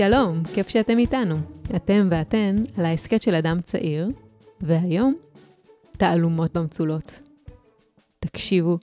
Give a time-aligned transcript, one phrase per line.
[0.00, 1.36] שלום, כיף שאתם איתנו.
[1.76, 4.08] אתם ואתן על ההסכת של אדם צעיר,
[4.60, 5.14] והיום,
[5.96, 7.20] תעלומות במצולות.
[8.20, 8.78] תקשיבו,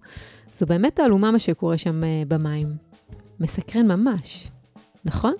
[0.53, 2.67] זו באמת תעלומה מה שקורה שם אה, במים.
[3.39, 4.47] מסקרן ממש,
[5.05, 5.33] נכון?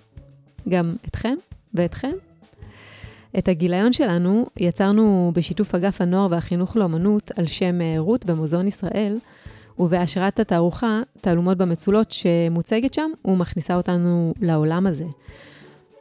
[0.70, 1.36] גם אתכם
[1.74, 2.14] ואתכם?
[3.38, 9.20] את הגיליון שלנו יצרנו בשיתוף אגף הנוער והחינוך לאמנות על שם אה, רות במוזיאון ישראל,
[9.80, 15.06] ובהשראת התערוכה, תעלומות במצולות שמוצגת שם, ומכניסה אותנו לעולם הזה.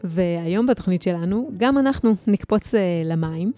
[0.05, 3.53] והיום בתוכנית שלנו, גם אנחנו נקפוץ uh, למים,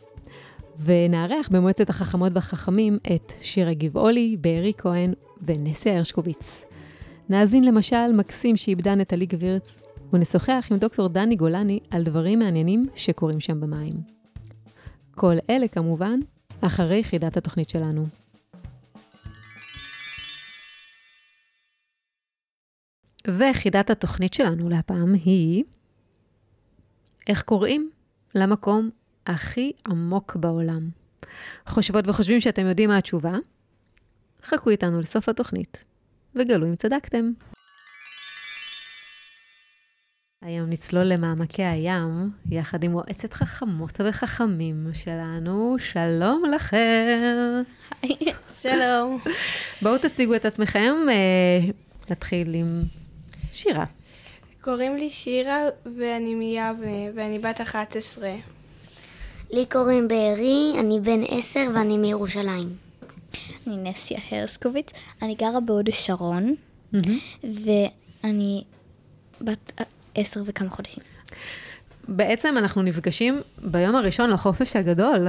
[0.85, 6.65] ונארח במועצת החכמות והחכמים את שירה גבעולי, בארי כהן ונסיה הרשקוביץ.
[7.29, 9.81] נאזין למשל מקסים שאיבדה נטלי גבירץ,
[10.13, 13.95] ונשוחח עם דוקטור דני גולני על דברים מעניינים שקורים שם במים.
[15.15, 16.21] כל אלה כמובן,
[16.61, 18.07] אחרי יחידת התוכנית שלנו.
[23.29, 25.65] ויחידת התוכנית שלנו להפעם היא
[27.29, 27.91] איך קוראים
[28.35, 28.91] למקום
[29.27, 30.89] הכי עמוק בעולם.
[31.67, 33.37] חושבות וחושבים שאתם יודעים מה התשובה?
[34.45, 35.85] חכו איתנו לסוף התוכנית
[36.35, 37.31] וגלו אם צדקתם.
[40.43, 45.77] היום נצלול למעמקי הים, יחד עם מועצת חכמות וחכמים שלנו.
[45.79, 47.63] שלום לכם.
[48.63, 49.19] שלום.
[49.83, 50.95] בואו תציגו את עצמכם.
[51.09, 51.71] אה,
[52.11, 52.83] נתחיל עם
[53.53, 53.85] שירה.
[54.61, 55.63] קוראים לי שירה
[55.99, 58.35] ואני מיבנה ואני בת 11.
[59.51, 62.77] לי קוראים בארי, אני בן עשר ואני מירושלים.
[63.67, 64.93] אני נסיה הרשקוביץ,
[65.23, 66.55] אני גרה בהוד השרון,
[67.43, 68.65] ואני
[69.41, 69.81] בת
[70.15, 71.05] עשר וכמה חודשים.
[72.09, 75.29] בעצם אנחנו נפגשים ביום הראשון לחופש הגדול.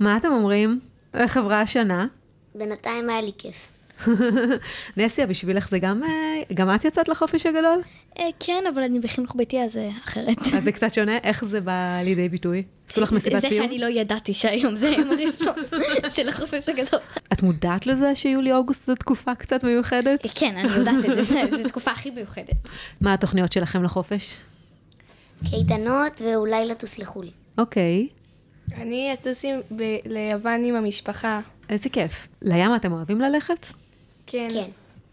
[0.00, 0.80] מה אתם אומרים?
[1.14, 2.06] איך עברה השנה?
[2.54, 3.73] בינתיים היה לי כיף.
[4.96, 6.08] נסיה, בשבילך זה גם, אה,
[6.54, 7.80] גם את יצאת לחופש הגדול?
[8.18, 10.38] אה, כן, אבל אני בחינוך ביתי, אז זה אחרת.
[10.56, 11.72] אז זה קצת שונה, איך זה בא
[12.04, 12.62] לידי ביטוי?
[12.90, 13.66] עשו לך מסיבת זה סיום?
[13.66, 15.54] שאני לא ידעתי שהיום זה היום הראשון
[16.16, 17.00] של החופש הגדול.
[17.32, 20.24] את מודעת לזה שיולי-אוגוסט זו תקופה קצת מיוחדת?
[20.26, 22.68] אה, כן, אני יודעת את זה, זה- זו תקופה הכי מיוחדת.
[23.00, 24.36] מה התוכניות שלכם לחופש?
[25.50, 27.26] קייטנות ואולי לטוס לחו"ל.
[27.58, 28.08] אוקיי,
[28.76, 29.44] אני אטוס
[30.06, 31.40] ליוון עם המשפחה.
[31.68, 32.28] איזה כיף.
[32.42, 33.66] לים אתם אוהבים ללכת?
[34.26, 34.48] כן.
[34.52, 34.70] כן,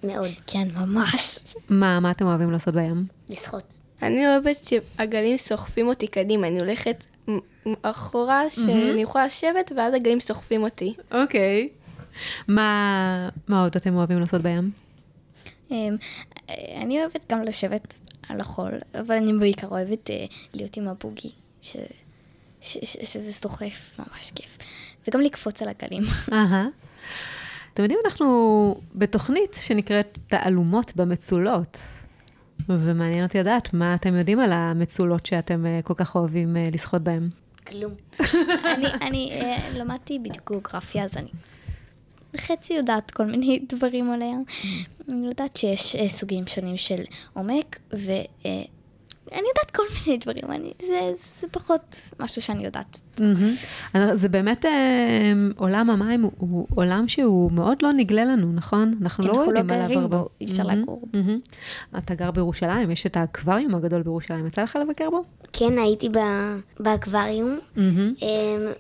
[0.08, 0.30] מאוד.
[0.48, 1.40] כן, ממש.
[1.70, 3.06] מה, מה אתם אוהבים לעשות בים?
[3.30, 3.74] לשחות.
[4.02, 7.04] אני אוהבת שהגלים סוחפים אותי קדימה, אני הולכת
[7.82, 10.94] אחורה שאני יכולה לשבת ואז הגלים סוחפים אותי.
[11.12, 11.68] אוקיי.
[12.48, 14.72] מה, מה עוד אתם אוהבים לעשות בים?
[15.72, 15.96] אמ,
[16.50, 17.98] אה, אני אוהבת גם לשבת
[18.30, 21.76] על החול, אבל אני בעיקר אוהבת אה, להיות עם הבוגי, ש-
[22.62, 24.58] ש- ש- שזה סוחף, ממש כיף.
[25.08, 26.04] וגם לקפוץ על הגלים.
[26.34, 26.66] אהה.
[27.74, 31.78] אתם יודעים, אנחנו בתוכנית שנקראת תעלומות במצולות.
[32.70, 37.02] ומעניין אותי לדעת מה אתם יודעים על המצולות שאתם אה, כל כך אוהבים אה, לשחות
[37.02, 37.30] בהן.
[37.68, 37.94] כלום.
[38.76, 41.30] אני, אני אה, למדתי בדיוק גיאוגרפיה, אז אני
[42.38, 44.36] חצי יודעת כל מיני דברים עליה.
[45.10, 47.80] אני יודעת שיש אה, סוגים שונים של עומק,
[49.32, 51.00] ואני יודעת כל מיני דברים, אני, זה,
[51.42, 52.98] זה פחות משהו שאני יודעת.
[53.96, 54.72] אני- זה באמת, אה,
[55.58, 58.94] עולם המים הוא, הוא עולם שהוא מאוד לא נגלה לנו, נכון?
[59.02, 60.18] אנחנו כי לא אנחנו לא יודעים עליו גרים הרבה.
[60.18, 61.20] בו, אי אפשר לגור בו.
[61.20, 61.40] מהמם.
[61.98, 65.24] אתה גר בירושלים, יש את האקווריום הגדול בירושלים, יצא לך לבקר בו?
[65.54, 67.60] כן, הייתי ב- באקווריום.
[67.78, 67.84] אמ,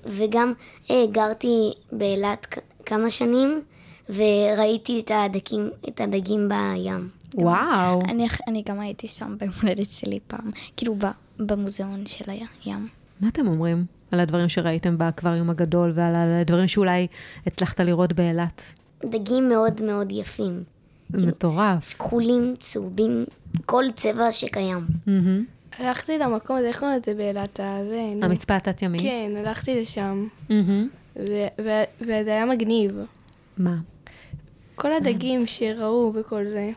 [0.06, 0.54] וגם
[0.92, 1.58] אה, גרתי
[1.92, 2.48] באילת
[2.86, 3.62] כמה שנים,
[4.10, 7.10] וראיתי את הדגים, את הדגים בים.
[7.36, 8.02] וואו.
[8.10, 11.06] אני, אני גם הייתי שם ביום הולדת שלי פעם, כאילו ב,
[11.40, 12.88] במוזיאון של הים.
[13.22, 17.08] מה אתם אומרים על הדברים שראיתם באקווריום הגדול ועל הדברים שאולי
[17.48, 18.62] הצלחת לראות באילת?
[19.06, 20.64] דגים מאוד מאוד יפים.
[21.10, 21.94] זה מטורף.
[21.94, 23.26] כחולים, צהובים,
[23.66, 24.80] כל צבע שקיים.
[25.80, 27.60] הלכתי למקום הזה, איך קוראים לזה באילת?
[27.64, 28.26] הזה, נו.
[28.26, 29.00] המצפה התת-ימי?
[29.00, 30.28] כן, הלכתי לשם,
[32.02, 32.92] וזה היה מגניב.
[33.58, 33.76] מה?
[34.76, 36.72] כל הדגים שראו וכל זה.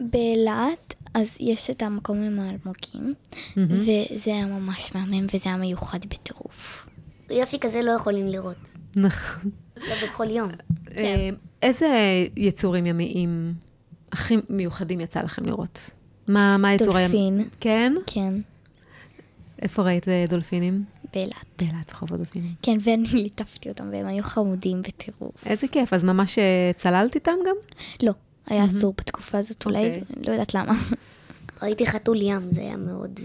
[0.00, 3.14] באילת, אז יש את המקום עם האלמוגים,
[3.56, 6.86] וזה היה ממש מהמם וזה היה מיוחד בטירוף.
[7.30, 8.56] יופי כזה לא יכולים לראות.
[8.96, 9.50] נכון.
[9.76, 10.50] לא בכל יום.
[10.96, 11.28] אה,
[11.62, 11.88] איזה
[12.36, 13.54] יצורים ימיים
[14.12, 15.90] הכי מיוחדים יצא לכם לראות?
[16.28, 17.18] מה מה היצור הימי?
[17.18, 17.48] דולפין.
[17.60, 17.92] כן?
[18.06, 18.34] כן,
[19.62, 20.84] איפה ראית אה, דולפינים?
[21.14, 21.34] באילת.
[21.58, 22.54] באילת בחובות דולפינים.
[22.62, 25.46] כן, ואני ליטפתי אותם והם היו חמודים בטירוף.
[25.46, 27.56] איזה כיף, אז ממש אה, צללת איתם גם?
[28.02, 28.12] לא,
[28.50, 30.02] היה אסור בתקופה הזאת, אולי, אוקיי.
[30.26, 30.74] לא יודעת למה.
[31.62, 33.20] ראיתי חתול ים, זה היה מאוד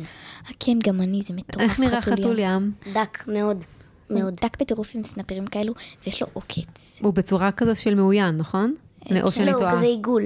[0.47, 1.63] אה, כן, גם אני, זה מטורף.
[1.63, 2.71] איך נראה חתול ים?
[2.93, 3.63] דק, מאוד,
[4.07, 4.35] הוא מאוד.
[4.43, 5.73] דק בטירוף עם סנפירים כאלו,
[6.05, 6.99] ויש לו עוקץ.
[7.01, 8.75] הוא בצורה כזו של מאוין, נכון?
[9.11, 9.31] אה, או.
[9.31, 9.71] שאני לא, הוא טועה.
[9.71, 10.23] כזה עיגול.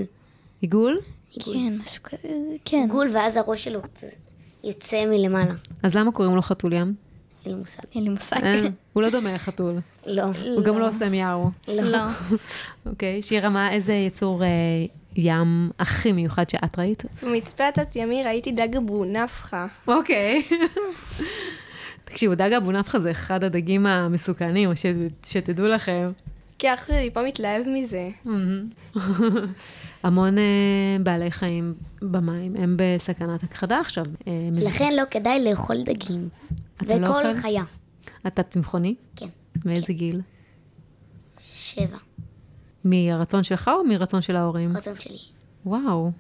[0.61, 0.99] עיגול?
[1.39, 2.27] כן, משהו כזה,
[2.65, 2.77] כן.
[2.81, 3.79] עיגול, ואז הראש שלו,
[4.63, 5.53] יוצא מלמעלה.
[5.83, 6.95] אז למה קוראים לו חתול ים?
[7.49, 7.83] אין לי מושג.
[7.95, 8.43] אין לי מושג.
[8.43, 9.75] אין, הוא לא דומה לחתול.
[10.07, 10.23] לא.
[10.55, 11.49] הוא גם לא עושה מיהו.
[11.67, 11.99] לא.
[12.85, 14.47] אוקיי, שירה, מה, איזה יצור אה,
[15.15, 17.03] ים הכי מיוחד שאת ראית?
[17.23, 19.65] במצפה התת-ימי ראיתי דג אבו-נפחא.
[19.87, 20.43] אוקיי.
[22.05, 24.69] תקשיבו, דג אבו נפחא זה אחד הדגים המסוכנים,
[25.25, 26.11] שתדעו לכם.
[26.59, 28.09] כי אח שלי פה מתלהב מזה.
[30.03, 30.43] המון אה,
[31.03, 34.05] בעלי חיים במים הם בסכנת הכחדה עכשיו.
[34.27, 36.29] אה, לכן לא כדאי לאכול דגים.
[36.81, 37.41] לא וכל אוכל?
[37.41, 37.63] חיה.
[38.27, 38.95] אתה צמחוני?
[39.15, 39.27] כן.
[39.65, 40.21] מאיזה גיל?
[41.39, 41.97] שבע.
[42.85, 44.77] מרצון שלך או מרצון של ההורים?
[44.77, 45.17] רצון שלי.
[45.65, 46.11] וואו.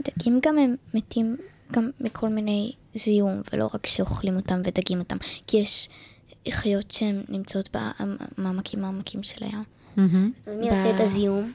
[0.00, 1.36] דגים גם הם מתים
[1.72, 5.16] גם מכל מיני זיהום, ולא רק שאוכלים אותם ודגים אותם.
[5.46, 5.88] כי יש
[6.50, 7.76] חיות שהן נמצאות
[8.38, 9.64] במעמקים העמקים של הים.
[10.46, 11.52] ומי עושה את הזיהום?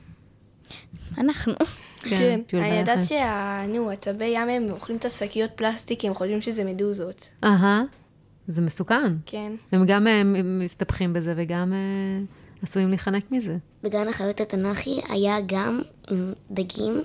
[1.18, 1.54] אנחנו.
[2.01, 2.42] כן.
[2.48, 3.06] בשביל אני יודעת חיים.
[3.06, 3.65] שה...
[3.68, 7.31] נו, עצבי ים הם אוכלים את השקיות פלסטיק, הם חושבים שזה מדוזות.
[7.44, 7.83] אהה,
[8.48, 9.16] זה מסוכן.
[9.25, 9.54] כן.
[9.72, 12.24] הם גם אה, מסתבכים בזה וגם אה,
[12.63, 13.57] עשויים להיחנק מזה.
[13.84, 15.81] בגן החיות התנ"כי היה גם
[16.12, 17.01] עם דגים,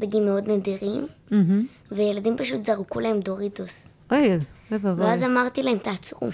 [0.00, 1.66] דגים מאוד נדירים, מהמם.
[1.92, 3.88] וילדים פשוט זרקו להם דוריטוס.
[4.10, 4.38] אוי, אוי
[4.70, 5.04] ואבוי.
[5.04, 6.28] ואז אמרתי להם, תעצרו.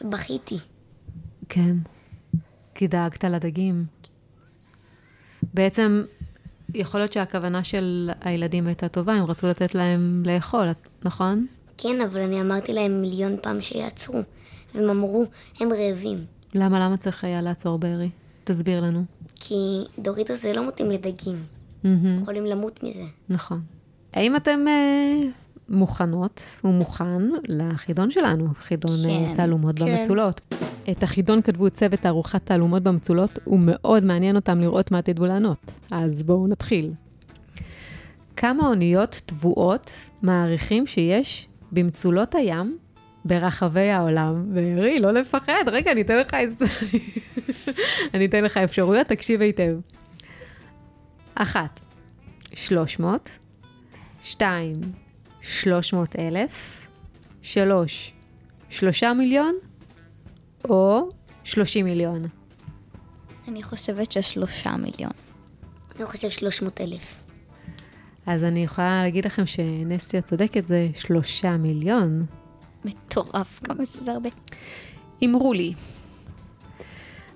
[0.00, 0.58] ובכיתי.
[1.48, 1.76] כן,
[2.74, 3.84] כי דאגת לדגים.
[5.54, 6.02] בעצם,
[6.74, 10.68] יכול להיות שהכוונה של הילדים הייתה טובה, הם רצו לתת להם לאכול,
[11.02, 11.46] נכון?
[11.78, 14.22] כן, אבל אני אמרתי להם מיליון פעם שיעצרו.
[14.74, 15.24] והם אמרו,
[15.60, 16.18] הם רעבים.
[16.54, 18.10] למה, למה צריך היה לעצור בארי?
[18.44, 19.04] תסביר לנו.
[19.34, 21.36] כי דוריטוס זה לא מתאים לדגים.
[21.84, 23.04] מהמם, יכולים למות מזה.
[23.28, 23.60] נכון.
[24.12, 25.28] האם אתם אה,
[25.68, 29.98] מוכנות ומוכן לחידון שלנו, חידון אה, כן, תעלומות כן.
[29.98, 30.40] במצולות?
[30.90, 35.72] את החידון כתבו צוות תערוכת תעלומות במצולות, ומאוד מעניין אותם לראות מה תדעו לענות.
[35.90, 36.92] אז בואו נתחיל.
[38.36, 39.90] כמה אוניות טבועות
[40.22, 42.78] מעריכים שיש במצולות הים
[43.24, 44.54] ברחבי העולם?
[44.54, 46.36] בארי, לא לפחד, רגע, אני אתן לך,
[48.14, 49.76] אני אתן לך אפשרויות, תקשיב היטב.
[51.34, 51.80] אחת,
[52.54, 53.30] 300,
[54.22, 54.80] שתיים,
[55.42, 56.86] 300 אלף,
[57.42, 58.12] שלוש,
[58.70, 59.54] שלושה מיליון,
[60.64, 61.08] או
[61.44, 62.22] 30 מיליון.
[63.48, 65.12] אני חושבת ששלושה מיליון.
[65.96, 67.27] אני חושב 300 אלף.
[68.28, 72.26] אז אני יכולה להגיד לכם שנסטיה צודקת, זה שלושה מיליון.
[72.84, 74.28] מטורף, כמה שזה הרבה.
[75.24, 75.74] אמרו לי,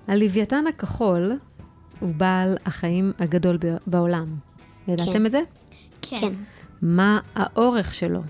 [0.07, 1.39] הלוויתן הכחול
[1.99, 3.57] הוא בעל החיים הגדול
[3.87, 4.35] בעולם.
[4.87, 5.25] ידעתם כן.
[5.25, 5.41] את זה?
[6.01, 6.33] כן.
[6.81, 8.21] מה האורך שלו?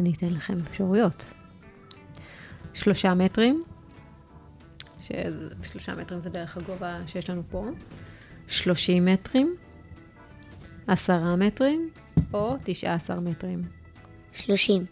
[0.00, 1.26] אני אתן לכם אפשרויות.
[2.74, 3.62] שלושה מטרים,
[5.00, 7.66] ששלושה מטרים זה בערך הגובה שיש לנו פה,
[8.48, 9.56] שלושים מטרים,
[10.86, 11.90] עשרה מטרים,
[12.34, 13.62] או תשעה עשר מטרים.
[14.32, 14.84] 30.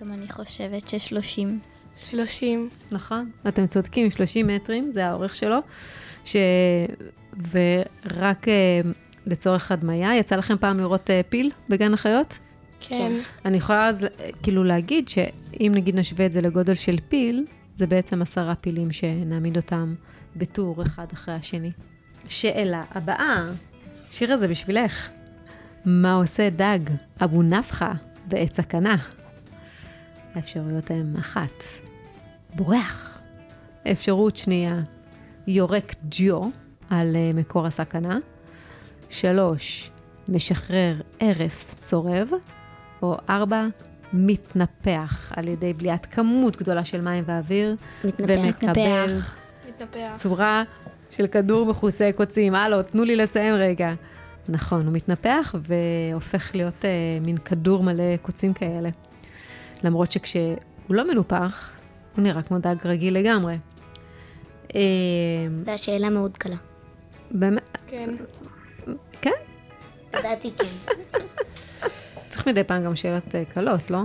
[0.00, 1.58] גם אני חושבת ששלושים.
[1.98, 2.68] 30.
[2.92, 5.58] נכון, אתם צודקים, 30 מטרים, זה האורך שלו,
[6.24, 6.36] ש...
[7.50, 8.80] ורק אה,
[9.26, 12.38] לצורך הדמיה, יצא לכם פעם לראות אה, פיל בגן החיות?
[12.80, 13.12] כן.
[13.44, 14.06] אני יכולה אז
[14.42, 17.46] כאילו להגיד שאם נגיד נשווה את זה לגודל של פיל,
[17.78, 19.94] זה בעצם עשרה פילים שנעמיד אותם
[20.36, 21.70] בטור אחד אחרי השני.
[22.28, 23.44] שאלה הבאה,
[24.12, 25.08] שירה זה בשבילך.
[25.84, 26.78] מה עושה דג
[27.24, 27.92] אבו נפחא
[28.26, 28.96] בעת סכנה?
[30.34, 31.64] האפשרויות הן אחת,
[32.54, 33.20] בורח.
[33.92, 34.80] אפשרות שנייה,
[35.46, 36.40] יורק ג'יו
[36.90, 38.18] על אה, מקור הסכנה.
[39.10, 39.90] שלוש,
[40.28, 42.28] משחרר ארס צורב.
[43.02, 43.66] או ארבע,
[44.12, 47.76] מתנפח על ידי בליעת כמות גדולה של מים ואוויר.
[48.04, 48.24] מתנפח.
[48.28, 49.36] ומקבל מתנפח.
[49.68, 50.12] מתנפח.
[50.16, 50.64] צורה
[51.16, 52.54] של כדור מכוסה קוצים.
[52.54, 53.94] הלו, תנו לי לסיים רגע.
[54.48, 56.90] נכון, הוא מתנפח והופך להיות אה,
[57.20, 58.88] מין כדור מלא קוצים כאלה.
[59.84, 60.56] למרות שכשהוא
[60.88, 61.70] לא מנופח,
[62.16, 63.58] הוא נראה כמו דג רגיל לגמרי.
[64.74, 64.80] אה,
[65.64, 66.56] זו השאלה מאוד קלה.
[67.30, 68.10] באמת, כן.
[69.20, 69.30] כן,
[70.18, 71.18] לדעתי כן.
[72.28, 74.02] צריך מדי פעם גם שאלות אה, קלות, לא?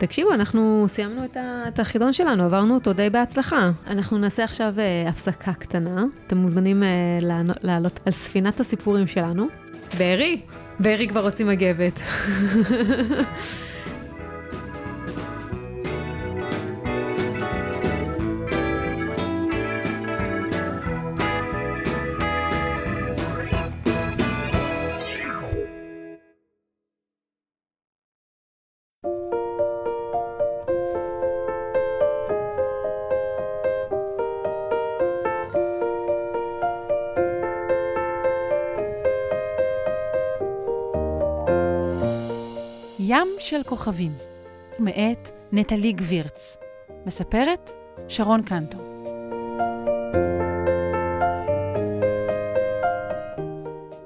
[0.00, 1.24] תקשיבו, אנחנו סיימנו
[1.68, 3.70] את, החידון שלנו, עברנו אותו די בהצלחה.
[3.86, 6.04] אנחנו נעשה עכשיו אה, הפסקה קטנה.
[6.26, 6.88] אתם מוזמנים אה,
[7.62, 9.46] לעלות על ספינת הסיפורים שלנו.
[9.98, 10.40] בארי,
[10.78, 12.00] בארי כבר רוצים מגבת.
[43.40, 44.12] של כוכבים,
[44.78, 46.56] מאת נטלי גבירץ.
[47.06, 47.70] מספרת
[48.08, 48.78] שרון קנטו.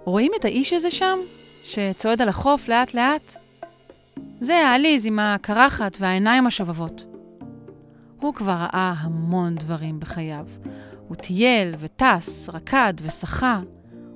[0.04, 1.18] רואים את האיש הזה שם,
[1.64, 3.36] שצועד על החוף לאט-לאט?
[4.40, 7.04] זה העליז עם הקרחת והעיניים השובבות.
[8.20, 10.46] הוא כבר ראה המון דברים בחייו.
[11.08, 13.60] הוא טייל וטס, רקד ושחה.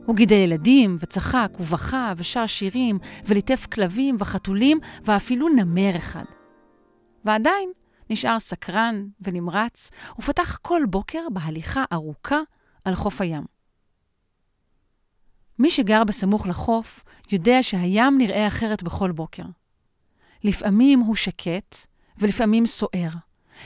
[0.08, 6.24] הוא גידל ילדים וצחק ובכה ושר שירים וליטף כלבים וחתולים ואפילו נמר אחד.
[7.24, 7.72] ועדיין
[8.10, 12.40] נשאר סקרן ונמרץ ופתח כל בוקר בהליכה ארוכה
[12.84, 13.44] על חוף הים.
[15.58, 19.44] מי שגר בסמוך לחוף יודע שהים נראה אחרת בכל בוקר.
[20.44, 21.76] לפעמים הוא שקט
[22.18, 23.10] ולפעמים סוער.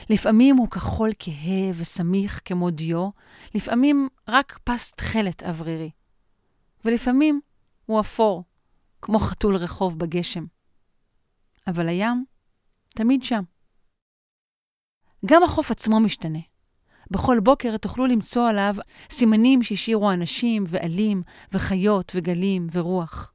[0.09, 3.09] לפעמים הוא כחול כהה וסמיך כמו דיו,
[3.55, 5.89] לפעמים רק פס תכלת אוורירי.
[6.85, 7.41] ולפעמים
[7.85, 8.43] הוא אפור,
[9.01, 10.45] כמו חתול רחוב בגשם.
[11.67, 12.25] אבל הים
[12.89, 13.43] תמיד שם.
[15.25, 16.39] גם החוף עצמו משתנה.
[17.11, 18.75] בכל בוקר תוכלו למצוא עליו
[19.09, 23.33] סימנים שהשאירו אנשים ועלים וחיות וגלים ורוח.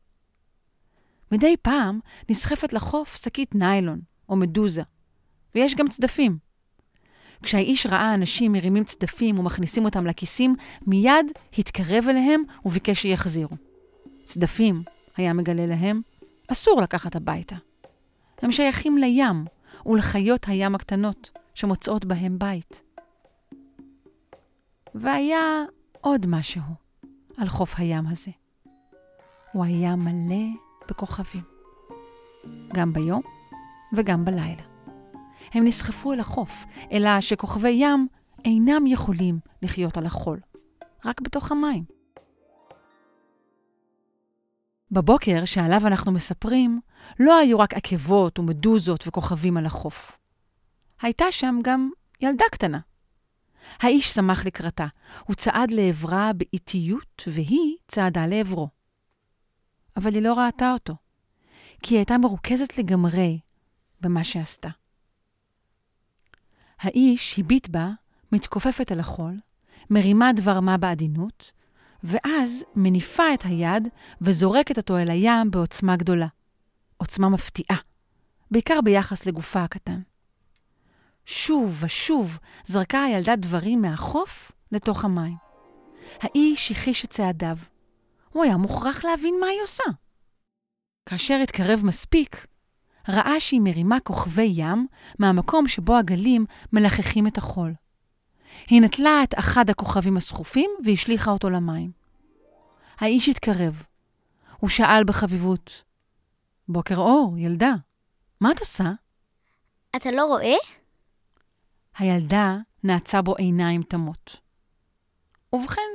[1.32, 4.82] מדי פעם נסחפת לחוף שקית ניילון או מדוזה,
[5.54, 6.47] ויש גם צדפים.
[7.42, 11.26] כשהאיש ראה אנשים מרימים צדפים ומכניסים אותם לכיסים, מיד
[11.58, 13.56] התקרב אליהם וביקש שיחזירו.
[14.24, 14.82] צדפים,
[15.16, 16.00] היה מגלה להם,
[16.52, 17.56] אסור לקחת הביתה.
[18.42, 19.44] הם שייכים לים
[19.86, 22.82] ולחיות הים הקטנות, שמוצאות בהם בית.
[24.94, 25.64] והיה
[26.00, 26.62] עוד משהו
[27.36, 28.30] על חוף הים הזה.
[29.52, 30.46] הוא היה מלא
[30.88, 31.42] בכוכבים,
[32.74, 33.22] גם ביום
[33.92, 34.77] וגם בלילה.
[35.52, 38.08] הם נסחפו אל החוף, אלא שכוכבי ים
[38.44, 40.40] אינם יכולים לחיות על החול,
[41.04, 41.84] רק בתוך המים.
[44.90, 46.80] בבוקר שעליו אנחנו מספרים,
[47.20, 50.18] לא היו רק עקבות ומדוזות וכוכבים על החוף.
[51.02, 51.90] הייתה שם גם
[52.20, 52.78] ילדה קטנה.
[53.80, 54.86] האיש שמח לקראתה,
[55.26, 58.68] הוא צעד לעברה באיטיות, והיא צעדה לעברו.
[59.96, 60.94] אבל היא לא ראתה אותו,
[61.82, 63.40] כי היא הייתה מרוכזת לגמרי
[64.00, 64.68] במה שעשתה.
[66.80, 67.90] האיש הביט בה,
[68.32, 69.36] מתכופפת אל החול,
[69.90, 71.52] מרימה דבר מה בעדינות,
[72.04, 73.88] ואז מניפה את היד
[74.20, 76.26] וזורקת אותו אל הים בעוצמה גדולה.
[76.96, 77.78] עוצמה מפתיעה,
[78.50, 80.00] בעיקר ביחס לגופה הקטן.
[81.26, 85.36] שוב ושוב זרקה הילדה דברים מהחוף לתוך המים.
[86.20, 87.56] האיש הכחיש את צעדיו.
[88.28, 89.84] הוא היה מוכרח להבין מה היא עושה.
[91.06, 92.46] כאשר התקרב מספיק,
[93.08, 94.86] ראה שהיא מרימה כוכבי ים
[95.18, 97.74] מהמקום שבו הגלים מלחכים את החול.
[98.66, 101.90] היא נטלה את אחד הכוכבים הסחופים והשליכה אותו למים.
[102.98, 103.82] האיש התקרב.
[104.60, 105.82] הוא שאל בחביבות,
[106.68, 107.74] בוקר אור, ילדה,
[108.40, 108.92] מה את עושה?
[109.96, 110.56] אתה לא רואה?
[111.98, 114.36] הילדה נעצה בו עיניים תמות.
[115.52, 115.90] ובכן,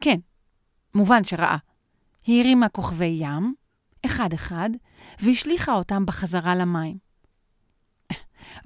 [0.00, 0.18] כן,
[0.94, 1.56] מובן שראה.
[2.26, 3.54] היא הרימה כוכבי ים,
[4.06, 4.70] אחד-אחד,
[5.20, 6.98] והשליכה אותם בחזרה למים.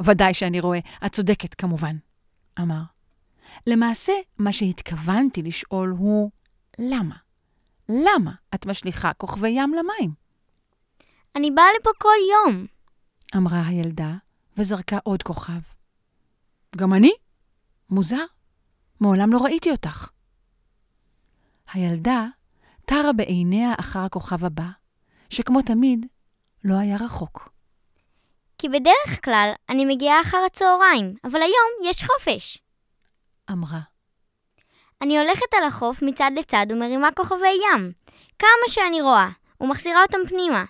[0.04, 1.96] ודאי שאני רואה, את צודקת כמובן,
[2.60, 2.82] אמר.
[3.66, 6.30] למעשה, מה שהתכוונתי לשאול הוא,
[6.78, 7.16] למה?
[7.88, 10.14] למה את משליכה כוכבי ים למים?
[11.36, 12.66] אני באה לפה כל יום.
[13.36, 14.14] אמרה הילדה,
[14.56, 15.60] וזרקה עוד כוכב.
[16.76, 17.12] גם אני?
[17.90, 18.24] מוזר.
[19.00, 20.10] מעולם לא ראיתי אותך.
[21.72, 22.26] הילדה
[22.84, 24.68] טרה בעיניה אחר הכוכב הבא,
[25.30, 26.06] שכמו תמיד,
[26.64, 27.48] לא היה רחוק.
[28.58, 32.58] כי בדרך כלל אני מגיעה אחר הצהריים, אבל היום יש חופש.
[33.50, 33.80] אמרה.
[35.02, 37.92] אני הולכת על החוף מצד לצד ומרימה כוכבי ים,
[38.38, 39.28] כמה שאני רואה,
[39.60, 40.64] ומחזירה אותם פנימה.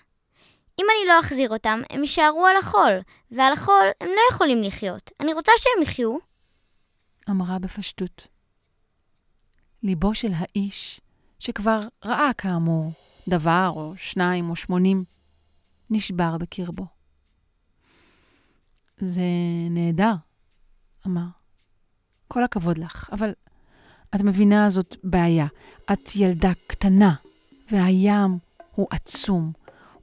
[0.79, 5.11] אם אני לא אחזיר אותם, הם יישארו על החול, ועל החול הם לא יכולים לחיות.
[5.21, 6.17] אני רוצה שהם יחיו.
[7.31, 8.27] אמרה בפשטות.
[9.83, 11.01] ליבו של האיש,
[11.39, 12.93] שכבר ראה כאמור
[13.29, 15.05] דבר או שניים או שמונים,
[15.91, 16.87] נשבר בקרבו.
[18.99, 19.23] זה
[19.71, 20.15] נהדר,
[21.07, 21.27] אמר.
[22.29, 23.33] כל הכבוד לך, אבל
[24.15, 25.47] את מבינה זאת בעיה.
[25.93, 27.15] את ילדה קטנה,
[27.71, 28.39] והים
[28.75, 29.53] הוא עצום.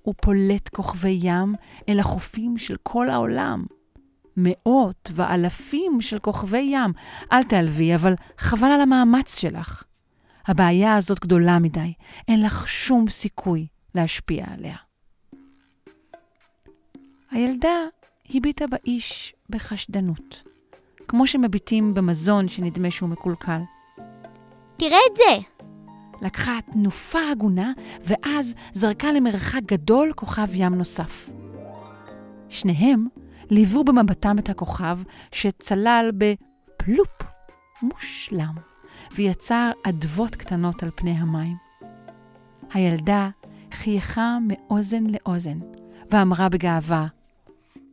[0.01, 1.55] הוא פולט כוכבי ים
[1.89, 3.65] אל החופים של כל העולם.
[4.37, 6.93] מאות ואלפים של כוכבי ים.
[7.31, 9.83] אל תעלבי, אבל חבל על המאמץ שלך.
[10.47, 11.93] הבעיה הזאת גדולה מדי,
[12.27, 14.75] אין לך שום סיכוי להשפיע עליה.
[17.31, 17.75] הילדה
[18.29, 20.43] הביטה באיש בחשדנות,
[21.07, 23.59] כמו שמביטים במזון שנדמה שהוא מקולקל.
[24.77, 25.47] תראה את זה!
[26.21, 27.71] לקחה תנופה הגונה,
[28.03, 31.29] ואז זרקה למרחק גדול כוכב ים נוסף.
[32.50, 33.07] שניהם
[33.50, 35.00] ליוו במבטם את הכוכב
[35.31, 37.23] שצלל בפלופ
[37.81, 38.72] מושלם,
[39.15, 41.58] ויצר אדוות קטנות על פני המים.
[42.74, 43.29] הילדה
[43.72, 45.60] חייכה מאוזן לאוזן,
[46.12, 47.08] ואמרה בגאווה,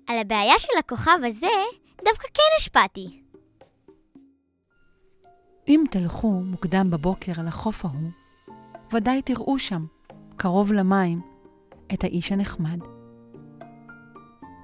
[0.07, 1.47] על הבעיה של הכוכב הזה
[2.05, 3.21] דווקא כן השפעתי.
[5.69, 8.11] אם תלכו מוקדם בבוקר על החוף ההוא,
[8.93, 9.87] ודאי תראו שם,
[10.37, 11.21] קרוב למים,
[11.95, 12.79] את האיש הנחמד.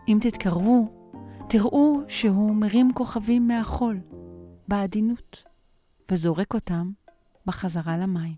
[0.09, 0.89] אם תתקרבו,
[1.49, 4.01] תראו שהוא מרים כוכבים מהחול,
[4.69, 5.45] בעדינות,
[6.11, 6.91] וזורק אותם
[7.47, 8.35] בחזרה למים.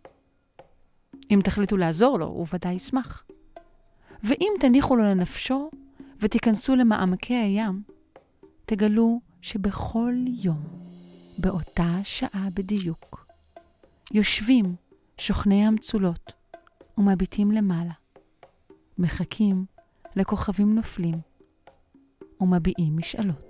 [1.31, 3.25] אם תחליטו לעזור לו, הוא ודאי ישמח.
[4.23, 5.71] ואם תניחו לו לנפשו
[6.21, 7.83] ותיכנסו למעמקי הים,
[8.67, 10.63] תגלו שבכל יום,
[11.39, 13.27] באותה שעה בדיוק,
[14.13, 14.75] יושבים
[15.19, 16.33] שוכני המצולות
[16.99, 17.93] ומביטים למעלה,
[18.99, 19.65] מחכים
[20.17, 21.21] לכוכבים נופלים
[22.41, 23.48] ומביעים משאלות.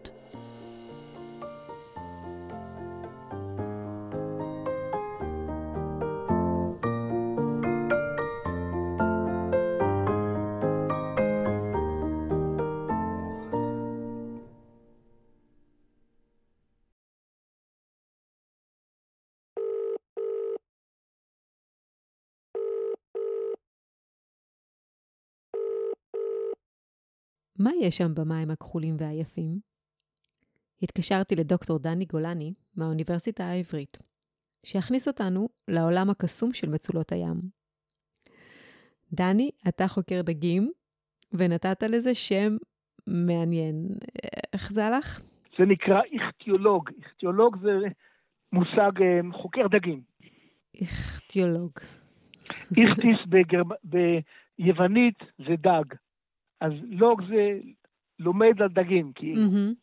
[27.80, 29.58] יש שם במים הכחולים והיפים?
[30.82, 33.98] התקשרתי לדוקטור דני גולני מהאוניברסיטה העברית,
[34.66, 37.40] שיכניס אותנו לעולם הקסום של מצולות הים.
[39.12, 40.72] דני, אתה חוקר דגים,
[41.32, 42.56] ונתת לזה שם
[43.06, 43.88] מעניין.
[44.52, 45.20] איך זה הלך?
[45.58, 46.90] זה נקרא איכטיולוג.
[47.02, 47.78] איכטיולוג זה
[48.52, 50.00] מושג אה, חוקר דגים.
[50.80, 51.70] איכטיולוג.
[52.76, 53.62] איכטיס בגר...
[53.84, 55.84] ביוונית זה דג.
[56.60, 57.58] אז לוג זה
[58.18, 59.42] לומד על דגים, כאילו.
[59.42, 59.74] Mm-hmm.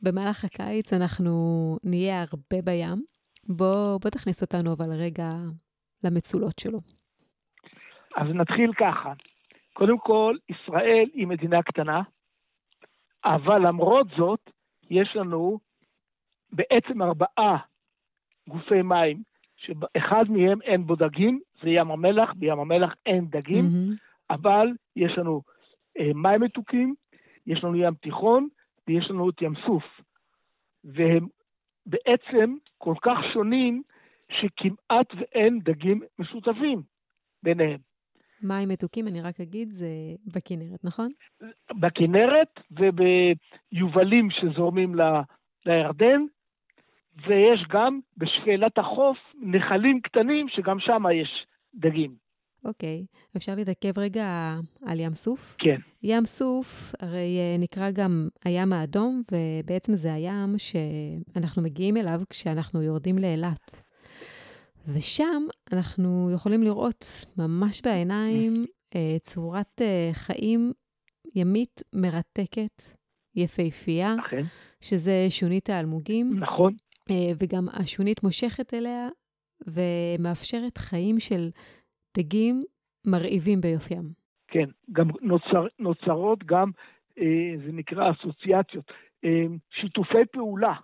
[0.00, 1.32] במהלך הקיץ אנחנו
[1.84, 3.04] נהיה הרבה בים.
[3.48, 5.32] בוא, בוא תכניס אותנו אבל רגע
[6.04, 6.80] למצולות שלו.
[8.16, 9.12] אז נתחיל ככה.
[9.72, 12.02] קודם כל, ישראל היא מדינה קטנה,
[13.24, 14.50] אבל למרות זאת,
[14.90, 15.58] יש לנו
[16.52, 17.58] בעצם ארבעה
[18.48, 19.22] גופי מים,
[19.56, 24.34] שאחד מהם אין בו דגים, זה ים המלח, בים המלח אין דגים, mm-hmm.
[24.34, 25.42] אבל יש לנו
[26.14, 26.94] מים מתוקים,
[27.46, 28.48] יש לנו ים תיכון
[28.88, 29.84] ויש לנו את ים סוף.
[30.84, 31.26] והם
[31.86, 33.82] בעצם כל כך שונים
[34.28, 36.82] שכמעט ואין דגים משותפים
[37.42, 37.78] ביניהם.
[38.42, 39.86] מים מתוקים, אני רק אגיד, זה
[40.26, 41.12] בכנרת, נכון?
[41.80, 45.00] בכנרת וביובלים שזורמים ל...
[45.66, 46.22] לירדן,
[47.26, 52.14] ויש גם בשפלת החוף נחלים קטנים שגם שם יש דגים.
[52.64, 53.36] אוקיי, okay.
[53.36, 55.56] אפשר להתעכב רגע על ים סוף?
[55.58, 55.76] כן.
[56.02, 62.82] ים סוף הרי אה, נקרא גם הים האדום, ובעצם זה הים שאנחנו מגיעים אליו כשאנחנו
[62.82, 63.82] יורדים לאילת.
[64.88, 70.72] ושם אנחנו יכולים לראות ממש בעיניים אה, צורת אה, חיים
[71.34, 72.82] ימית מרתקת,
[73.34, 74.44] יפהפייה, אכן.
[74.80, 76.38] שזה שונית האלמוגים.
[76.38, 76.74] נכון.
[77.38, 79.08] וגם השונית מושכת אליה
[79.66, 81.50] ומאפשרת חיים של
[82.16, 82.60] דגים
[83.06, 84.22] מרהיבים ביופיים.
[84.48, 86.70] כן, גם נוצר, נוצרות גם,
[87.18, 88.92] אה, זה נקרא אסוציאציות,
[89.24, 90.74] אה, שיתופי פעולה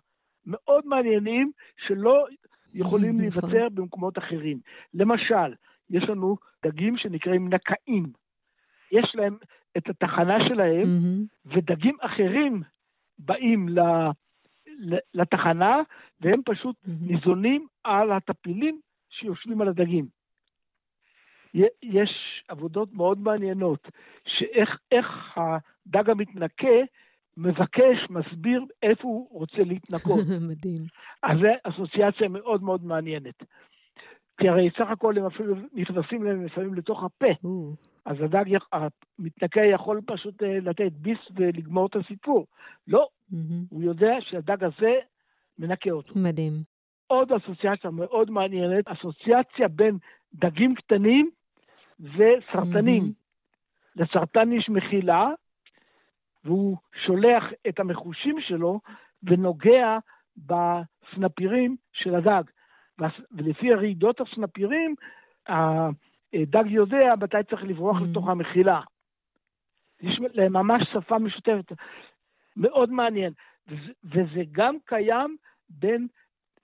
[0.47, 1.51] מאוד מעניינים
[1.87, 2.27] שלא
[2.75, 3.21] יכולים נכון.
[3.21, 4.59] להיווצר במקומות אחרים.
[4.95, 5.55] למשל,
[5.91, 6.37] יש לנו
[6.67, 8.07] דגים שנקראים נקאים.
[8.93, 9.37] יש להם
[9.77, 11.57] את התחנה שלהם, mm-hmm.
[11.57, 12.63] ודגים אחרים
[13.19, 13.81] באים ל,
[15.15, 15.83] לתחנה,
[16.21, 16.91] והם פשוט mm-hmm.
[17.01, 20.18] ניזונים על הטפילים שיושבים על הדגים.
[21.83, 23.89] יש עבודות מאוד מעניינות,
[24.27, 24.79] שאיך
[25.37, 26.77] הדג המתנקה
[27.37, 30.25] מבקש, מסביר איפה הוא רוצה להתנקות.
[30.51, 30.87] מדהים.
[31.23, 33.43] אז זו אסוציאציה מאוד מאוד מעניינת.
[34.41, 37.27] כי הרי סך הכל הם אפילו נכנסים להם לפעמים לתוך הפה.
[38.05, 42.47] אז הדג, המתנקה יכול פשוט אה, לתת ביס ולגמור את הסיפור.
[42.89, 43.09] לא,
[43.71, 44.95] הוא יודע שהדג הזה
[45.59, 46.13] מנקה אותו.
[46.17, 46.53] מדהים.
[47.07, 49.99] עוד אסוציאציה מאוד מעניינת, אסוציאציה בין
[50.35, 51.31] דגים קטנים
[52.01, 53.03] וסרטנים.
[53.03, 53.29] Mm-hmm.
[53.97, 55.29] לסרטן יש מחילה,
[56.45, 58.81] והוא שולח את המחושים שלו
[59.23, 59.99] ונוגע
[60.37, 62.43] בסנפירים של הדג.
[63.33, 64.95] ולפי רעידות הסנפירים,
[65.47, 68.05] הדג יודע מתי צריך לברוח mm-hmm.
[68.11, 68.81] לתוך המחילה.
[70.01, 71.73] יש ממש שפה משותפת.
[72.57, 73.33] מאוד מעניין.
[73.69, 75.37] וזה, וזה גם קיים
[75.69, 76.07] בין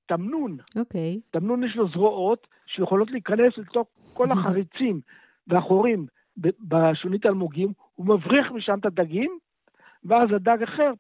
[0.06, 0.56] תמנון.
[0.76, 1.16] אוקיי.
[1.16, 1.30] Okay.
[1.30, 5.00] תמנון יש לו זרועות שיכולות להיכנס לתוך כל החריצים
[5.46, 6.06] והחורים
[6.60, 9.38] בשונית אלמוגים, הוא מבריח משם את הדגים,
[10.04, 10.92] ואז הדג אחר,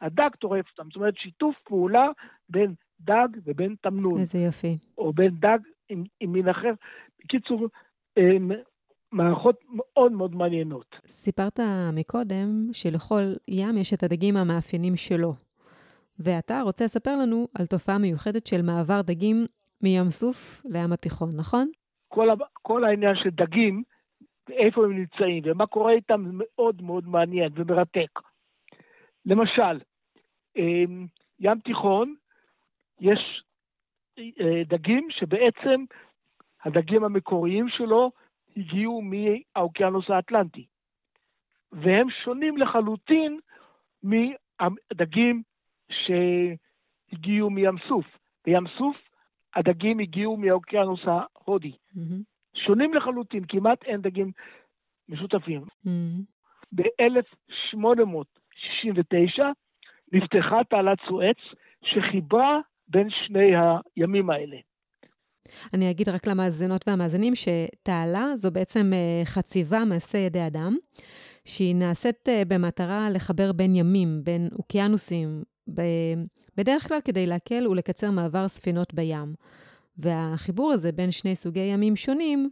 [0.00, 0.88] הדג טורף אותם.
[0.90, 2.06] זאת אומרת, שיתוף פעולה
[2.48, 4.20] בין דג ובין תמנון.
[4.20, 4.78] איזה יופי.
[4.98, 6.72] או בין דג עם, עם מין אחר.
[7.20, 7.68] בקיצור,
[9.12, 10.96] מערכות מאוד מאוד מעניינות.
[11.06, 11.60] סיפרת
[11.92, 15.34] מקודם שלכל ים יש את הדגים המאפיינים שלו.
[16.18, 19.46] ואתה רוצה לספר לנו על תופעה מיוחדת של מעבר דגים
[19.82, 21.68] מים סוף לים התיכון, נכון?
[22.14, 23.82] כל, כל העניין של דגים,
[24.50, 28.20] איפה הם נמצאים ומה קורה איתם, זה מאוד מאוד מעניין ומרתק.
[29.26, 29.80] למשל,
[30.56, 31.06] אמ,
[31.40, 32.14] ים תיכון,
[33.00, 33.42] יש
[34.18, 35.84] אה, דגים שבעצם
[36.64, 38.10] הדגים המקוריים שלו
[38.56, 40.66] הגיעו מהאוקיינוס האטלנטי.
[41.72, 43.40] והם שונים לחלוטין
[44.02, 45.42] מהדגים
[45.90, 48.06] שהגיעו מים סוף.
[48.44, 48.96] בים סוף
[49.56, 51.72] הדגים הגיעו מהאוקיינוס ההודי.
[51.72, 52.22] Mm-hmm.
[52.66, 54.32] שונים לחלוטין, כמעט אין דגים
[55.08, 55.62] משותפים.
[55.86, 56.22] Mm-hmm.
[56.72, 59.42] ב-1869
[60.12, 61.36] נפתחה תעלת סואץ
[61.84, 63.50] שחיברה בין שני
[63.96, 64.56] הימים האלה.
[65.74, 70.76] אני אגיד רק למאזינות והמאזינים שתעלה זו בעצם אה, חציבה מעשה ידי אדם,
[71.44, 75.42] שהיא נעשית אה, במטרה לחבר בין ימים, בין אוקיינוסים,
[76.56, 79.34] בדרך כלל כדי להקל ולקצר מעבר ספינות בים.
[79.98, 82.50] והחיבור הזה בין שני סוגי ימים שונים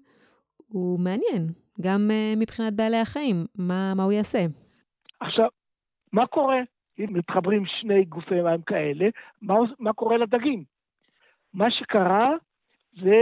[0.68, 1.46] הוא מעניין,
[1.80, 4.38] גם uh, מבחינת בעלי החיים, מה, מה הוא יעשה.
[5.20, 5.48] עכשיו,
[6.12, 6.58] מה קורה
[6.98, 9.08] אם מתחברים שני גופי מים כאלה?
[9.42, 10.64] מה, מה קורה לדגים?
[11.54, 12.30] מה שקרה
[12.92, 13.16] זה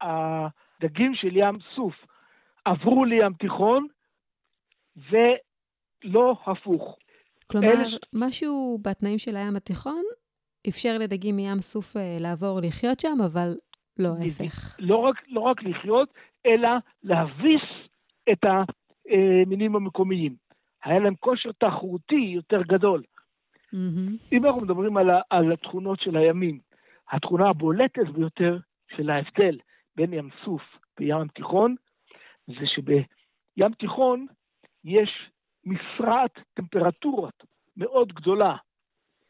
[0.00, 1.94] שהדגים של ים סוף
[2.64, 3.86] עברו לים תיכון
[4.96, 6.98] ולא הפוך.
[7.50, 7.96] כלומר, אלה...
[8.14, 10.02] משהו בתנאים של הים התיכון
[10.68, 13.54] אפשר לדגים מים סוף אה, לעבור לחיות שם, אבל
[13.98, 14.76] לא ההפך.
[14.78, 16.08] לא רק, לא רק לחיות,
[16.46, 16.68] אלא
[17.02, 17.62] להביס
[18.32, 20.34] את המינים המקומיים.
[20.84, 23.02] היה להם כושר תחרותי יותר גדול.
[23.74, 24.32] Mm-hmm.
[24.32, 26.58] אם אנחנו מדברים על, על התכונות של הימים,
[27.12, 28.58] התכונה הבולטת ביותר
[28.96, 29.58] של ההבדל
[29.96, 30.62] בין ים סוף
[31.00, 31.74] וים תיכון,
[32.46, 34.26] זה שבים תיכון
[34.84, 35.30] יש
[35.64, 37.44] משרעת טמפרטורות
[37.76, 38.56] מאוד גדולה,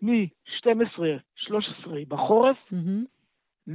[0.03, 3.71] מ-12-13 בחורף mm-hmm.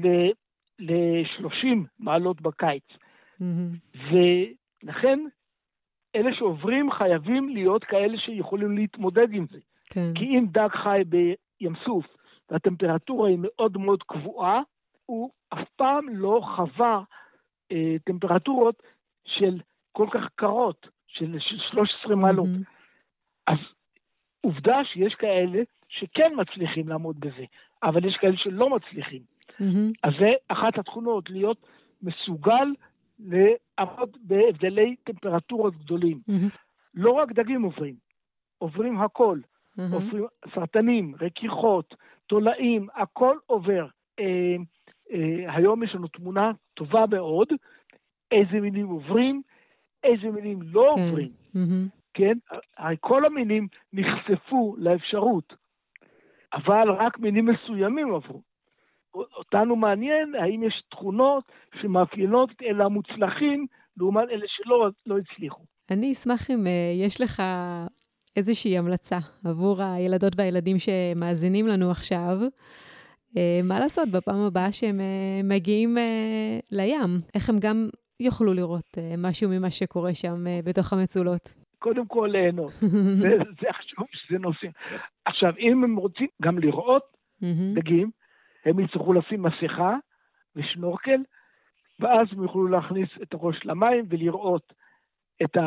[0.79, 1.67] ל-30
[1.99, 2.83] מעלות בקיץ.
[2.91, 3.99] Mm-hmm.
[4.11, 5.19] ולכן
[6.15, 9.59] אלה שעוברים חייבים להיות כאלה שיכולים להתמודד עם זה.
[9.85, 10.13] כן.
[10.15, 12.05] כי אם דג חי בים סוף
[12.49, 14.61] והטמפרטורה היא מאוד מאוד קבועה,
[15.05, 17.01] הוא אף פעם לא חווה
[17.71, 18.83] אה, טמפרטורות
[19.25, 22.47] של כל כך קרות, של, של 13 מעלות.
[22.47, 23.47] Mm-hmm.
[23.47, 23.57] אז
[24.41, 27.43] עובדה שיש כאלה שכן מצליחים לעמוד בזה,
[27.83, 29.21] אבל יש כאלה שלא מצליחים.
[29.51, 29.93] Mm-hmm.
[30.03, 31.67] אז זה אחת התכונות, להיות
[32.01, 32.67] מסוגל
[33.19, 36.19] לעמוד בהבדלי טמפרטורות גדולים.
[36.29, 36.57] Mm-hmm.
[36.93, 37.95] לא רק דגים עוברים,
[38.57, 39.39] עוברים הכל.
[39.39, 39.93] Mm-hmm.
[39.93, 40.25] עוברים
[40.55, 41.95] סרטנים, רכיכות,
[42.27, 43.87] תולעים, הכל עובר.
[44.19, 44.55] אה,
[45.11, 47.47] אה, היום יש לנו תמונה טובה מאוד,
[48.31, 49.41] איזה מינים עוברים,
[50.05, 51.01] איזה מינים לא כן.
[51.01, 51.31] עוברים.
[51.55, 51.89] Mm-hmm.
[52.13, 52.37] כן?
[52.99, 55.53] כל המינים נחשפו לאפשרות,
[56.53, 58.41] אבל רק מינים מסוימים עברו.
[59.15, 61.43] אותנו מעניין האם יש תכונות
[61.81, 63.65] שמאפיינות את אלה המוצלחים
[63.97, 65.63] לעומת אלה שלא לא הצליחו.
[65.91, 67.43] אני אשמח אם uh, יש לך
[68.35, 72.37] איזושהי המלצה עבור הילדות והילדים שמאזינים לנו עכשיו.
[73.33, 77.19] Uh, מה לעשות בפעם הבאה שהם uh, מגיעים uh, לים?
[77.35, 81.53] איך הם גם יוכלו לראות uh, משהו ממה שקורה שם uh, בתוך המצולות?
[81.79, 82.73] קודם כל ליהנות.
[83.61, 84.71] זה חשוב שזה נושאים.
[85.25, 87.03] עכשיו, אם הם רוצים גם לראות
[87.73, 88.11] דגים,
[88.65, 89.95] הם יצטרכו לשים מסכה
[90.55, 91.21] ושנורקל,
[91.99, 94.73] ואז הם יוכלו להכניס את הראש למים ולראות
[95.43, 95.57] את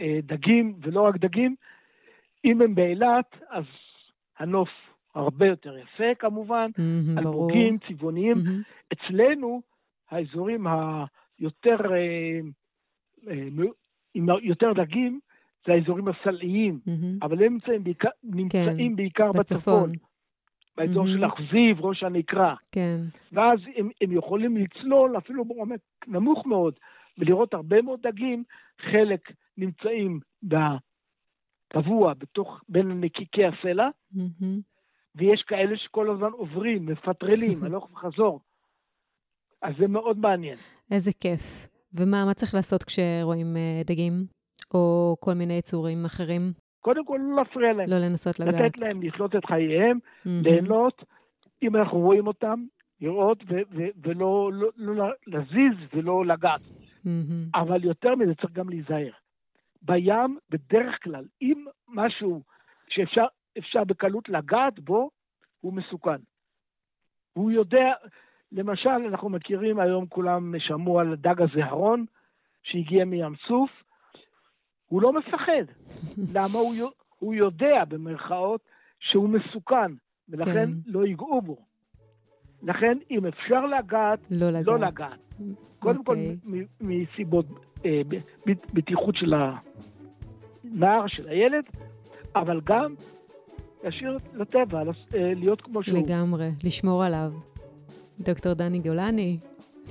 [0.00, 1.54] הדגים, ולא רק דגים.
[2.44, 3.64] אם הם באילת, אז
[4.38, 4.68] הנוף
[5.14, 8.36] הרבה יותר יפה כמובן, mm-hmm, אלמוגים, צבעוניים.
[8.36, 8.92] Mm-hmm.
[8.92, 9.62] אצלנו,
[10.10, 11.21] האזורים היותר
[11.92, 12.40] אה,
[13.28, 13.48] אה,
[14.14, 15.20] עם יותר דגים,
[15.66, 17.22] זה האזורים הסלעיים, mm-hmm.
[17.22, 19.92] אבל הם נמצאים בעיקר, נמצאים כן, בעיקר בצפון.
[19.92, 19.92] בצפון.
[20.76, 21.18] באזור mm-hmm.
[21.18, 22.54] של אכזיב, ראש הנקרה.
[22.72, 23.00] כן.
[23.32, 26.74] ואז הם, הם יכולים לצלול אפילו בעומק נמוך מאוד,
[27.18, 28.44] ולראות הרבה מאוד דגים,
[28.80, 34.60] חלק נמצאים בקבוע, בתוך, בין נקיקי הסלע, mm-hmm.
[35.14, 38.40] ויש כאלה שכל הזמן עוברים, מפטרלים, הלוך וחזור.
[39.62, 40.56] אז זה מאוד מעניין.
[40.90, 41.68] איזה כיף.
[41.94, 44.26] ומה צריך לעשות כשרואים uh, דגים,
[44.74, 46.52] או כל מיני יצורים אחרים?
[46.80, 47.88] קודם כל, לא להפריע להם.
[47.90, 48.54] לא לנסות לגעת.
[48.54, 50.28] לתת להם לחיות את חייהם, mm-hmm.
[50.42, 51.04] ליהנות,
[51.62, 52.64] אם אנחנו רואים אותם,
[53.00, 56.60] לראות, ו- ו- ולא לא, לא להזיז ולא לגעת.
[56.60, 57.60] Mm-hmm.
[57.60, 59.12] אבל יותר מזה צריך גם להיזהר.
[59.82, 62.42] בים, בדרך כלל, אם משהו
[62.88, 65.10] שאפשר בקלות לגעת בו,
[65.60, 66.20] הוא מסוכן.
[67.32, 67.92] הוא יודע,
[68.52, 72.04] למשל, אנחנו מכירים היום, כולם שמעו על דג הזהרון,
[72.62, 73.70] שהגיע מים סוף,
[74.86, 75.64] הוא לא מפחד.
[76.34, 76.74] למה הוא,
[77.18, 78.60] הוא יודע, במרכאות,
[79.00, 79.92] שהוא מסוכן,
[80.28, 80.70] ולכן כן.
[80.86, 81.56] לא ייגעו בו.
[82.62, 84.66] לכן, אם אפשר לגעת, לא לגעת.
[84.66, 85.20] לא לגעת.
[85.78, 86.04] קודם okay.
[86.04, 86.66] כל, אוקיי.
[86.80, 87.46] מסיבות
[87.84, 88.02] אה,
[88.72, 91.64] בטיחות של הנער, של הילד,
[92.36, 92.94] אבל גם
[93.84, 94.82] להשאיר לטבע,
[95.14, 95.98] אה, להיות כמו שהוא.
[95.98, 97.32] לגמרי, לשמור עליו.
[98.20, 99.38] דוקטור דני גולני,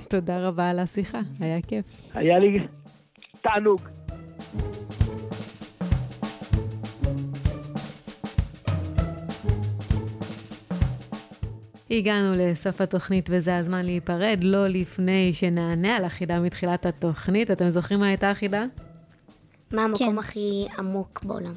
[0.08, 1.84] תודה רבה על השיחה, היה כיף.
[2.14, 2.58] היה לי
[3.42, 3.80] תענוג.
[11.90, 17.50] הגענו לסוף התוכנית וזה הזמן להיפרד, לא לפני שנענה על החידה מתחילת התוכנית.
[17.50, 18.64] אתם זוכרים מה הייתה החידה?
[19.72, 20.18] מה המקום כן.
[20.18, 21.54] הכי עמוק בעולם?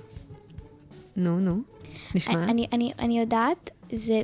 [1.15, 1.61] נו, נו,
[2.15, 2.43] נשמע.
[2.43, 4.21] אני, אני, אני יודעת, זה...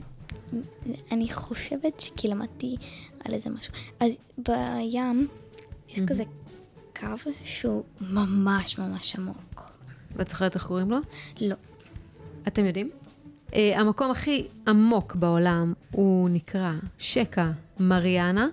[1.12, 2.76] אני חושבת שכי למדתי
[3.26, 3.74] על איזה משהו.
[4.00, 5.28] אז בים
[5.90, 6.08] יש mm-hmm.
[6.08, 6.24] כזה
[7.00, 9.72] קו שהוא ממש ממש עמוק.
[10.16, 10.98] ואת זוכרת איך קוראים לו?
[11.42, 11.56] לא.
[12.48, 12.90] אתם יודעים?
[13.50, 18.48] Uh, המקום הכי עמוק בעולם הוא נקרא שקע מריאנה.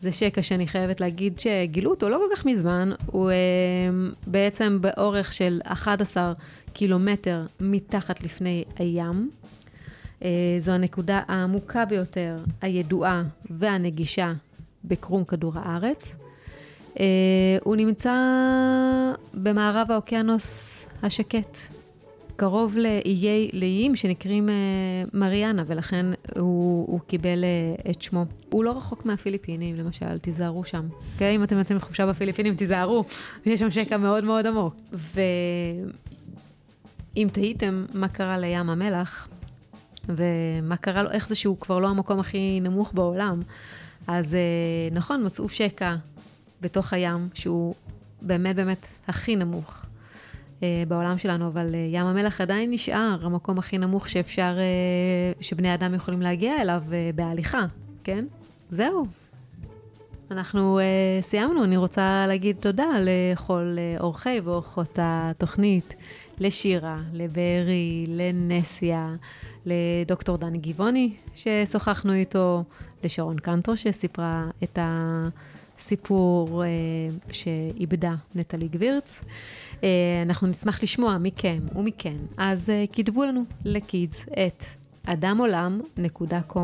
[0.00, 5.32] זה שקע שאני חייבת להגיד שגילו אותו לא כל כך מזמן, הוא uh, בעצם באורך
[5.32, 6.32] של 11
[6.72, 9.30] קילומטר מתחת לפני הים.
[10.20, 10.24] Uh,
[10.58, 14.32] זו הנקודה העמוקה ביותר, הידועה והנגישה
[14.84, 16.14] בקרום כדור הארץ.
[16.94, 16.98] Uh,
[17.62, 18.14] הוא נמצא
[19.34, 20.70] במערב האוקיינוס
[21.02, 21.58] השקט,
[22.36, 24.52] קרוב לאיי, לאיים שנקראים uh,
[25.12, 26.06] מריאנה, ולכן
[26.38, 27.44] הוא, הוא קיבל
[27.90, 28.24] את שמו.
[28.50, 30.88] הוא לא רחוק מהפיליפינים, למשל, תיזהרו שם.
[31.18, 33.04] כן, אם אתם יוצאים לחופשה בפיליפינים, תיזהרו,
[33.46, 34.74] יש שם שקע מאוד מאוד עמוק.
[37.16, 39.28] ואם תהיתם מה קרה לים המלח,
[40.08, 43.40] ומה קרה לו, איך זה שהוא כבר לא המקום הכי נמוך בעולם,
[44.06, 45.96] אז uh, נכון, מצאו שקע
[46.60, 47.74] בתוך הים, שהוא
[48.22, 49.86] באמת באמת הכי נמוך.
[50.62, 55.74] אה, בעולם שלנו, אבל אה, ים המלח עדיין נשאר המקום הכי נמוך שאפשר, אה, שבני
[55.74, 56.82] אדם יכולים להגיע אליו
[57.14, 57.66] בהליכה,
[58.04, 58.24] כן?
[58.70, 59.06] זהו.
[60.30, 65.94] אנחנו uh, סיימנו, אני רוצה להגיד תודה לכל uh, אורחי ואורחות התוכנית,
[66.38, 69.14] לשירה, לבארי, לנסיה,
[69.66, 72.64] לדוקטור דני גבעוני ששוחחנו איתו,
[73.04, 74.78] לשרון קנטו שסיפרה את
[75.78, 79.20] הסיפור uh, שאיבדה נטלי גבירץ.
[79.84, 79.88] אה,
[80.22, 84.64] אנחנו נשמח לשמוע מכם ומכן, אז אה, כתבו לנו לקידס את
[85.06, 86.58] אדמעולם.com.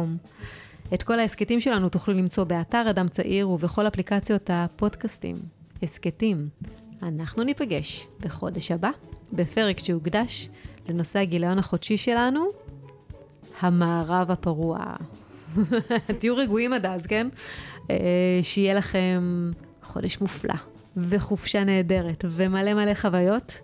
[0.95, 5.37] את כל ההסכתים שלנו תוכלו למצוא באתר אדם צעיר ובכל אפליקציות הפודקאסטים.
[5.83, 6.49] הסכתים.
[7.03, 8.91] אנחנו ניפגש בחודש הבא,
[9.33, 10.49] בפרק שהוקדש
[10.89, 12.45] לנושא הגיליון החודשי שלנו,
[13.63, 14.79] המערב הפרוע.
[16.19, 17.29] תהיו רגועים עד אז, כן?
[17.91, 17.97] אה,
[18.43, 19.51] שיהיה לכם
[19.83, 20.55] חודש מופלא.
[20.97, 23.59] וחופשה נהדרת, ומלא מלא חוויות,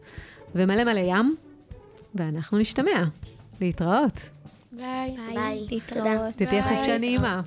[0.55, 1.37] ומלא מלא ים,
[2.15, 3.05] ואנחנו נשתמע.
[3.61, 4.31] להתראות.
[4.73, 5.17] ביי.
[5.35, 5.67] ביי.
[5.71, 6.05] להתראות.
[6.05, 6.31] תודה.
[6.33, 7.41] שתהיה חופשה נעימה.